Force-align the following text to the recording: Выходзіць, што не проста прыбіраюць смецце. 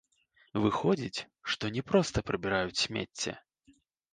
Выходзіць, 0.63 1.25
што 1.55 1.63
не 1.75 1.83
проста 1.91 2.25
прыбіраюць 2.31 2.81
смецце. 2.85 3.31